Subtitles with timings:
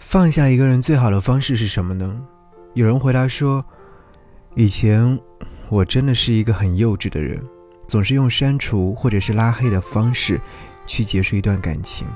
[0.00, 2.20] 放下一个人最好的方式是什么呢？
[2.72, 3.64] 有人回答说
[4.56, 5.20] ：“以前
[5.68, 7.40] 我真的是一个很幼稚的人，
[7.86, 10.40] 总是用删除或者是拉黑的方式
[10.86, 12.08] 去结束一段感情。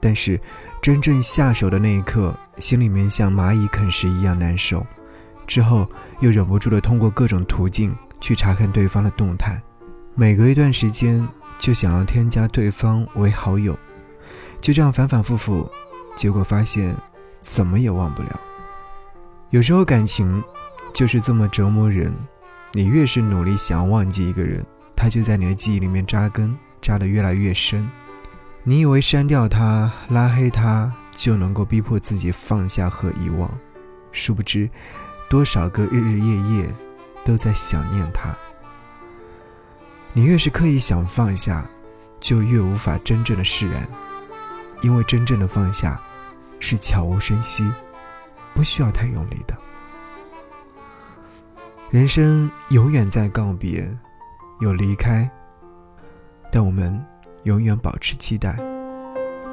[0.00, 0.40] 但是
[0.82, 4.84] 真正下手的那一刻，心里面像蚂蚁啃食一样难受。
[5.46, 5.86] 之后
[6.20, 9.62] 又忍不住的通过各种途径去查看对方的动态，
[10.14, 11.28] 每隔一段时间
[11.58, 13.78] 就想要添加对方为好友，
[14.62, 15.70] 就这样反反复复。”
[16.16, 16.94] 结果发现，
[17.40, 18.40] 怎么也忘不了。
[19.50, 20.42] 有时候感情
[20.92, 22.12] 就是这么折磨人，
[22.72, 24.64] 你越是努力想要忘记一个人，
[24.96, 27.88] 他就在你的记忆里面扎根，扎得越来越深。
[28.62, 33.50] 你以为删掉他、拉黑他就能够逼迫自己放下和遗忘，
[34.10, 34.70] 殊不知，
[35.28, 36.74] 多少个日日夜夜
[37.24, 38.34] 都在想念他。
[40.12, 41.68] 你越是刻意想放下，
[42.20, 43.86] 就越无法真正的释然。
[44.80, 45.98] 因为真正的放下，
[46.66, 47.70] 是悄无声息，
[48.54, 49.54] 不需要太用力的。
[51.90, 53.86] 人生永远在告别，
[54.60, 55.30] 有离开，
[56.50, 57.04] 但我们
[57.42, 58.56] 永远保持期待，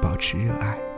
[0.00, 0.91] 保持热爱。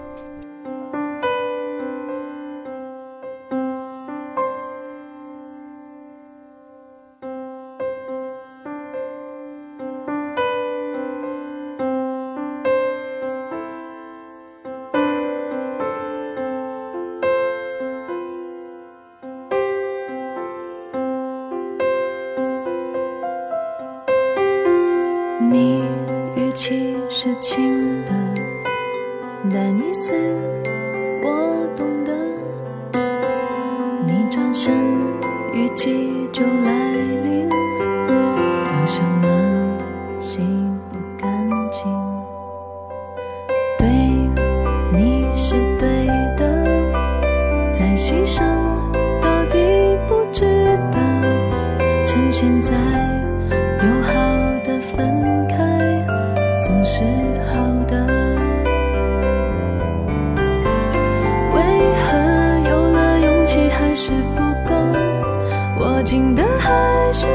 [25.51, 25.83] 你
[26.37, 28.13] 语气是轻的，
[29.53, 30.15] 但意思
[31.23, 32.13] 我懂得。
[34.07, 34.75] 你转身，
[35.53, 36.95] 雨季就来
[56.87, 57.03] 是
[57.49, 57.55] 好
[57.89, 57.97] 的，
[61.51, 61.57] 为
[61.97, 62.19] 何
[62.69, 64.75] 有了勇气还是不够？
[65.81, 67.27] 握紧的还是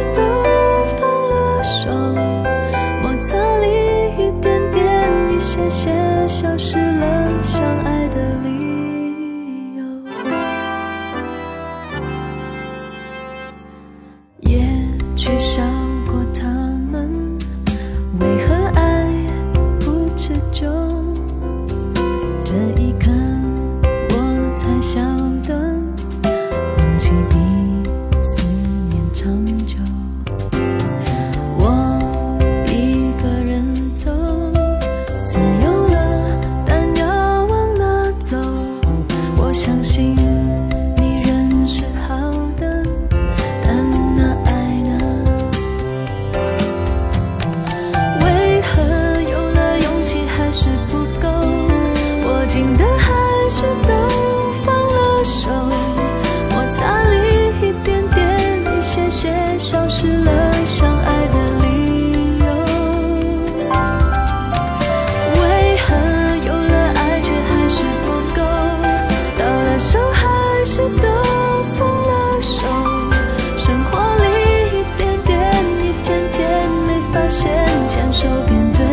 [77.89, 78.85] 牵手变对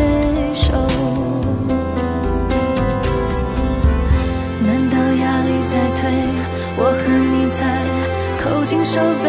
[0.55, 0.73] 手，
[4.65, 6.01] 难道压力在推？
[6.79, 7.59] 我和你才
[8.43, 9.25] 扣紧手背，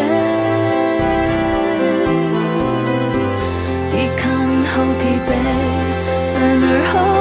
[3.91, 4.25] 抵抗
[4.73, 5.31] 后疲惫，
[6.33, 7.18] 反而后。